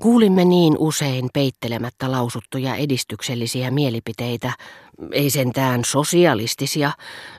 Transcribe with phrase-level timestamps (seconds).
[0.00, 4.52] Kuulimme niin usein peittelemättä lausuttuja edistyksellisiä mielipiteitä,
[5.12, 6.90] ei sentään sosialistisia.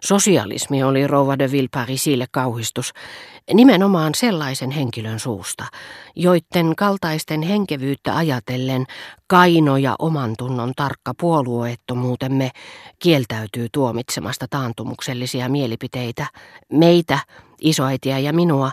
[0.03, 2.93] Sosialismi oli Rova de Villeparisille kauhistus,
[3.53, 5.65] nimenomaan sellaisen henkilön suusta,
[6.15, 8.85] joiden kaltaisten henkevyyttä ajatellen
[9.27, 12.51] kaino ja oman tunnon tarkka puolueettomuutemme
[12.99, 16.27] kieltäytyy tuomitsemasta taantumuksellisia mielipiteitä,
[16.73, 17.19] meitä,
[17.61, 18.71] isoäitiä ja minua,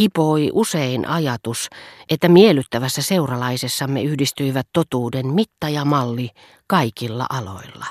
[0.00, 1.68] hipoi usein ajatus,
[2.10, 6.30] että miellyttävässä seuralaisessamme yhdistyivät totuuden mitta ja malli
[6.66, 7.86] kaikilla aloilla.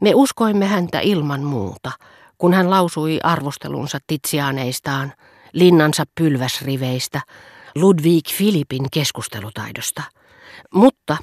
[0.00, 1.92] Me uskoimme häntä ilman muuta,
[2.38, 5.12] kun hän lausui arvostelunsa titsiaaneistaan,
[5.52, 7.20] linnansa pylväsriveistä,
[7.74, 10.02] Ludwig Filipin keskustelutaidosta.
[10.74, 11.16] Mutta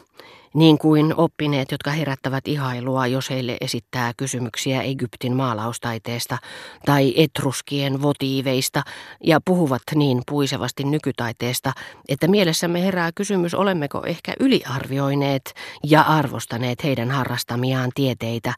[0.55, 6.37] niin kuin oppineet, jotka herättävät ihailua, jos heille esittää kysymyksiä Egyptin maalaustaiteesta
[6.85, 8.83] tai etruskien votiiveista
[9.23, 11.73] ja puhuvat niin puisevasti nykytaiteesta,
[12.09, 18.53] että mielessämme herää kysymys, olemmeko ehkä yliarvioineet ja arvostaneet heidän harrastamiaan tieteitä,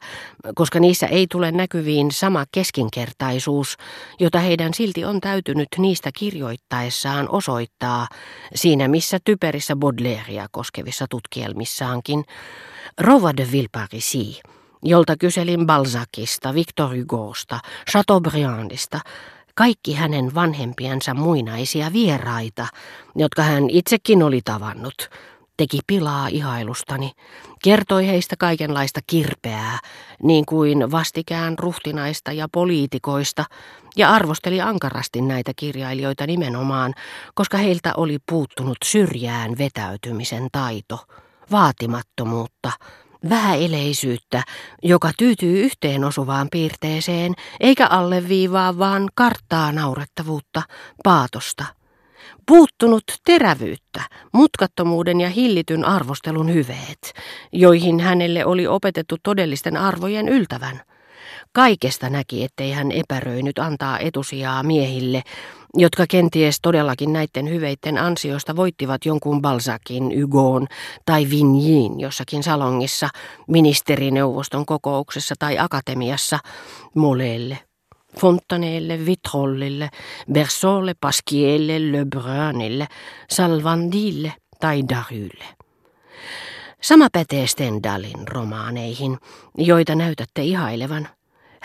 [0.54, 3.76] koska niissä ei tule näkyviin sama keskinkertaisuus,
[4.20, 8.08] jota heidän silti on täytynyt niistä kirjoittaessaan osoittaa
[8.54, 12.24] siinä missä typerissä Baudelairea koskevissa tutkielmissa kirjassaankin
[13.00, 14.40] Rova de Villeparisi,
[14.82, 19.00] jolta kyselin Balzacista, Victor Hugosta, Chateaubriandista,
[19.54, 22.66] kaikki hänen vanhempiensa muinaisia vieraita,
[23.16, 25.10] jotka hän itsekin oli tavannut,
[25.56, 27.12] teki pilaa ihailustani,
[27.62, 29.78] kertoi heistä kaikenlaista kirpeää,
[30.22, 33.44] niin kuin vastikään ruhtinaista ja poliitikoista,
[33.96, 36.94] ja arvosteli ankarasti näitä kirjailijoita nimenomaan,
[37.34, 40.98] koska heiltä oli puuttunut syrjään vetäytymisen taito
[41.50, 42.72] vaatimattomuutta,
[43.28, 44.42] vähäeleisyyttä,
[44.82, 50.62] joka tyytyy yhteen osuvaan piirteeseen, eikä alleviivaa vaan karttaa naurettavuutta,
[51.04, 51.64] paatosta.
[52.46, 57.12] Puuttunut terävyyttä, mutkattomuuden ja hillityn arvostelun hyveet,
[57.52, 60.80] joihin hänelle oli opetettu todellisten arvojen yltävän.
[61.52, 65.22] Kaikesta näki, ettei hän epäröinyt antaa etusijaa miehille,
[65.74, 70.66] jotka kenties todellakin näiden hyveiden ansiosta voittivat jonkun Balzakin, Hugon
[71.06, 73.08] tai Vignyin jossakin salongissa,
[73.48, 76.38] ministerineuvoston kokouksessa tai akatemiassa,
[76.94, 77.58] Molelle.
[78.20, 79.90] Fontaneelle, Vitrollille,
[80.32, 82.86] Bersolle, Pasquielle, Lebrunille,
[83.30, 85.44] Salvandille tai Darylle.
[86.82, 89.18] Sama pätee Stendalin romaaneihin,
[89.56, 91.08] joita näytätte ihailevan.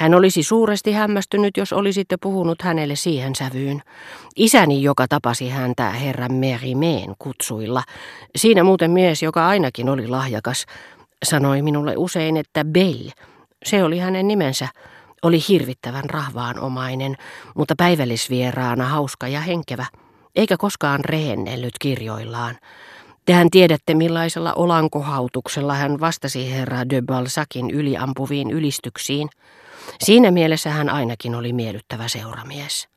[0.03, 3.81] Hän olisi suuresti hämmästynyt, jos olisitte puhunut hänelle siihen sävyyn.
[4.35, 7.83] Isäni, joka tapasi häntä herran Merimeen kutsuilla,
[8.35, 10.65] siinä muuten mies, joka ainakin oli lahjakas,
[11.25, 13.09] sanoi minulle usein, että Bell,
[13.65, 14.67] se oli hänen nimensä,
[15.21, 17.15] oli hirvittävän rahvaanomainen,
[17.55, 19.85] mutta päivällisvieraana hauska ja henkevä,
[20.35, 22.57] eikä koskaan rehennellyt kirjoillaan.
[23.25, 29.29] Tehän tiedätte, millaisella olankohautuksella hän vastasi herra de Balzacin yliampuviin ylistyksiin.
[30.03, 32.87] Siinä mielessä hän ainakin oli miellyttävä seuramies.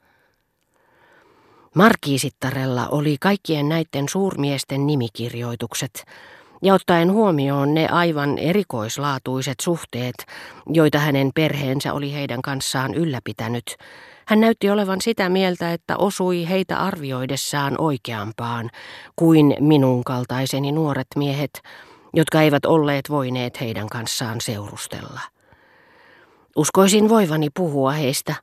[1.75, 6.05] Markiisittarella oli kaikkien näiden suurmiesten nimikirjoitukset,
[6.63, 10.15] ja ottaen huomioon ne aivan erikoislaatuiset suhteet,
[10.67, 13.77] joita hänen perheensä oli heidän kanssaan ylläpitänyt,
[14.27, 18.71] hän näytti olevan sitä mieltä, että osui heitä arvioidessaan oikeampaan
[19.17, 21.63] kuin minun kaltaiseni nuoret miehet,
[22.15, 25.21] jotka eivät olleet voineet heidän kanssaan seurustella.
[26.57, 28.35] Uskoisin voivani puhua heistä,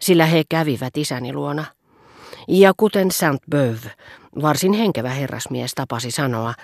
[0.00, 1.64] sillä he kävivät isäni luona.
[2.48, 3.90] Ja kuten Saint-Beuve,
[4.42, 6.54] varsin henkevä herrasmies tapasi sanoa,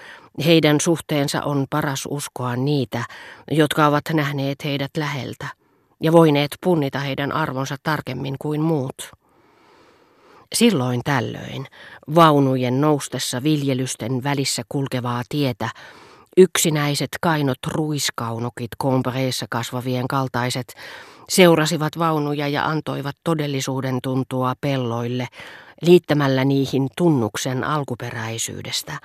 [0.44, 3.04] heidän suhteensa on paras uskoa niitä,
[3.50, 5.46] jotka ovat nähneet heidät läheltä
[6.02, 9.10] ja voineet punnita heidän arvonsa tarkemmin kuin muut.
[10.54, 11.66] Silloin tällöin,
[12.14, 15.68] vaunujen noustessa viljelysten välissä kulkevaa tietä,
[16.36, 20.74] Yksinäiset kainot ruiskaunukit kompreissa kasvavien kaltaiset
[21.28, 25.28] seurasivat vaunuja ja antoivat todellisuuden tuntua pelloille,
[25.82, 28.98] liittämällä niihin tunnuksen alkuperäisyydestä,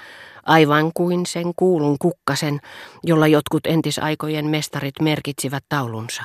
[0.45, 2.59] aivan kuin sen kuulun kukkasen,
[3.03, 6.23] jolla jotkut entisaikojen mestarit merkitsivät taulunsa.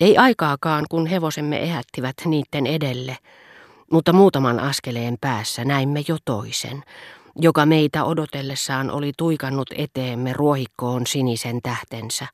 [0.00, 3.16] Ei aikaakaan, kun hevosemme ehättivät niiden edelle,
[3.92, 6.82] mutta muutaman askeleen päässä näimme jo toisen,
[7.40, 12.26] joka meitä odotellessaan oli tuikannut eteemme ruohikkoon sinisen tähtensä.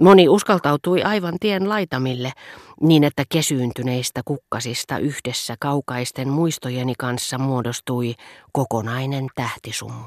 [0.00, 2.32] Moni uskaltautui aivan tien laitamille,
[2.80, 8.14] niin että kesyyntyneistä kukkasista yhdessä kaukaisten muistojeni kanssa muodostui
[8.52, 10.04] kokonainen tähtisummu.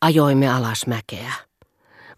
[0.00, 1.32] Ajoimme alas mäkeä.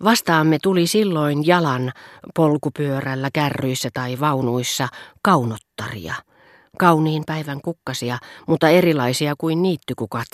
[0.05, 1.93] Vastaamme tuli silloin jalan
[2.37, 4.89] polkupyörällä, kärryissä tai vaunuissa
[5.23, 6.15] kaunottaria–
[6.79, 8.19] kauniin päivän kukkasia,
[8.49, 10.29] mutta erilaisia kuin niittykukat,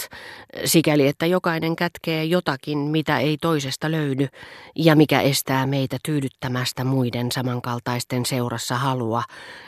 [0.65, 4.29] sikäli että jokainen kätkee jotakin, mitä ei toisesta löydy,
[4.77, 9.23] ja mikä estää meitä tyydyttämästä muiden samankaltaisten seurassa halua,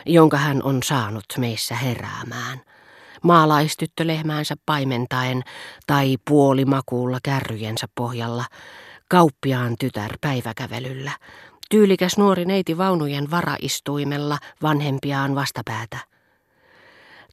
[0.06, 2.60] jonka hän on saanut meissä heräämään
[3.22, 5.42] maalaistyttö lehmäänsä paimentaen
[5.86, 8.44] tai puolimakuulla kärryjensä pohjalla,
[9.10, 11.12] kauppiaan tytär päiväkävelyllä,
[11.70, 16.17] tyylikäs nuori neiti vaunujen varaistuimella vanhempiaan vastapäätä.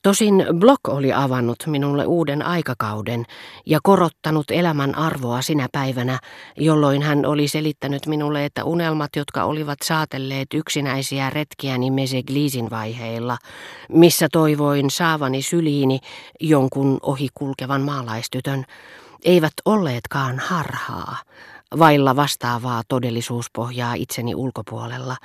[0.05, 3.25] Tosin Block oli avannut minulle uuden aikakauden
[3.65, 6.19] ja korottanut elämän arvoa sinä päivänä,
[6.57, 13.37] jolloin hän oli selittänyt minulle, että unelmat, jotka olivat saatelleet yksinäisiä retkiäni Meseglisin vaiheilla,
[13.89, 15.99] missä toivoin saavani syliini
[16.41, 18.65] jonkun ohikulkevan maalaistytön,
[19.23, 21.17] eivät olleetkaan harhaa,
[21.79, 25.17] vailla vastaavaa todellisuuspohjaa itseni ulkopuolella,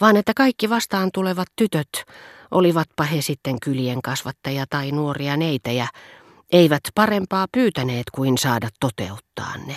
[0.00, 2.04] vaan että kaikki vastaan tulevat tytöt,
[2.50, 5.88] olivatpa he sitten kylien kasvattaja tai nuoria neitejä,
[6.52, 9.76] eivät parempaa pyytäneet kuin saada toteuttaa ne.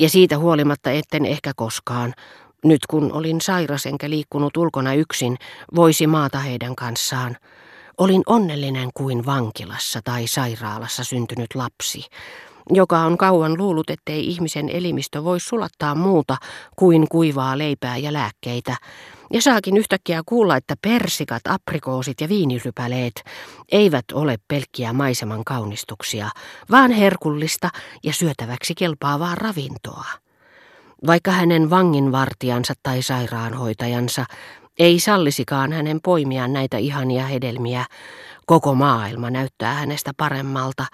[0.00, 2.14] Ja siitä huolimatta etten ehkä koskaan,
[2.64, 5.36] nyt kun olin sairas enkä liikkunut ulkona yksin,
[5.74, 7.36] voisi maata heidän kanssaan.
[7.98, 12.04] Olin onnellinen kuin vankilassa tai sairaalassa syntynyt lapsi,
[12.70, 16.36] joka on kauan luullut, ettei ihmisen elimistö voi sulattaa muuta
[16.76, 18.76] kuin kuivaa leipää ja lääkkeitä,
[19.32, 23.22] ja saakin yhtäkkiä kuulla, että persikat, aprikoosit ja viinirypäleet
[23.72, 26.30] eivät ole pelkkiä maiseman kaunistuksia,
[26.70, 27.70] vaan herkullista
[28.04, 30.04] ja syötäväksi kelpaavaa ravintoa.
[31.06, 34.24] Vaikka hänen vanginvartijansa tai sairaanhoitajansa
[34.78, 37.84] ei sallisikaan hänen poimia näitä ihania hedelmiä,
[38.46, 40.86] koko maailma näyttää hänestä paremmalta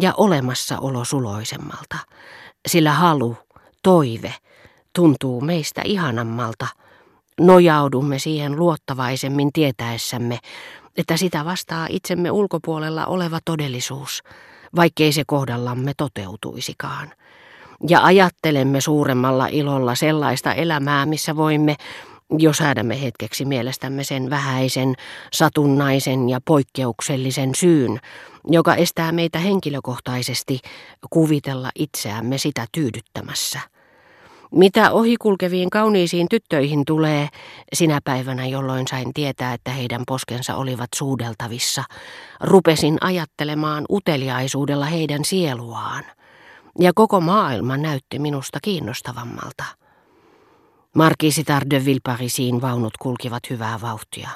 [0.00, 1.96] ja olemassaolo suloisemmalta,
[2.68, 3.36] sillä halu,
[3.82, 4.34] toive,
[4.92, 6.66] tuntuu meistä ihanammalta–
[7.40, 10.38] Nojaudumme siihen luottavaisemmin tietäessämme,
[10.96, 14.22] että sitä vastaa itsemme ulkopuolella oleva todellisuus,
[14.76, 17.12] vaikkei se kohdallamme toteutuisikaan.
[17.88, 21.76] Ja ajattelemme suuremmalla ilolla sellaista elämää, missä voimme,
[22.38, 24.94] jos säädämme hetkeksi mielestämme sen vähäisen,
[25.32, 28.00] satunnaisen ja poikkeuksellisen syyn,
[28.46, 30.58] joka estää meitä henkilökohtaisesti
[31.10, 33.60] kuvitella itseämme sitä tyydyttämässä.
[34.50, 37.28] Mitä ohikulkeviin kauniisiin tyttöihin tulee,
[37.72, 41.84] sinä päivänä jolloin sain tietää, että heidän poskensa olivat suudeltavissa,
[42.40, 46.04] rupesin ajattelemaan uteliaisuudella heidän sieluaan,
[46.78, 49.64] ja koko maailma näytti minusta kiinnostavammalta.
[50.94, 54.28] Markiisitar de Villeparisiin vaunut kulkivat hyvää vauhtia.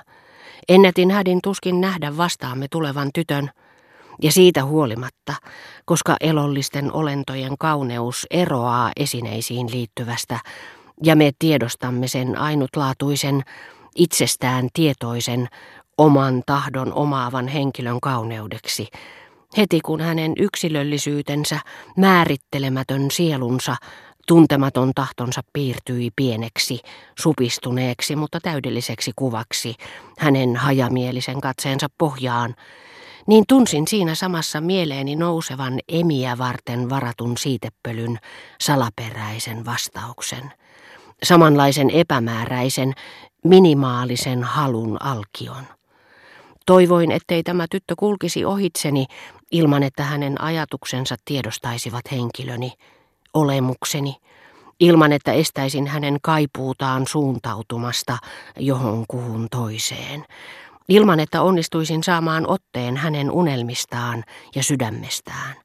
[0.69, 3.51] Ennätin hädin tuskin nähdä vastaamme tulevan tytön,
[4.23, 5.35] ja siitä huolimatta,
[5.85, 10.39] koska elollisten olentojen kauneus eroaa esineisiin liittyvästä,
[11.03, 13.43] ja me tiedostamme sen ainutlaatuisen,
[13.97, 15.49] itsestään tietoisen,
[15.99, 18.89] oman tahdon omaavan henkilön kauneudeksi,
[19.57, 21.61] heti kun hänen yksilöllisyytensä,
[21.97, 23.77] määrittelemätön sielunsa,
[24.27, 26.81] tuntematon tahtonsa piirtyi pieneksi,
[27.19, 29.75] supistuneeksi, mutta täydelliseksi kuvaksi,
[30.19, 32.55] hänen hajamielisen katseensa pohjaan,
[33.27, 38.19] niin tunsin siinä samassa mieleeni nousevan emiä varten varatun siitepölyn
[38.61, 40.53] salaperäisen vastauksen.
[41.23, 42.93] Samanlaisen epämääräisen,
[43.45, 45.65] minimaalisen halun alkion.
[46.67, 49.07] Toivoin, ettei tämä tyttö kulkisi ohitseni
[49.51, 52.73] ilman, että hänen ajatuksensa tiedostaisivat henkilöni,
[53.35, 54.17] olemukseni,
[54.81, 58.19] ilman, että estäisin hänen kaipuutaan suuntautumasta
[58.59, 60.25] johonkuhun toiseen,
[60.89, 64.25] ilman että onnistuisin saamaan otteen hänen unelmistaan
[64.55, 65.64] ja sydämestään.